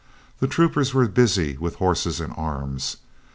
[0.39, 2.97] The troopers were busy with horses and arms.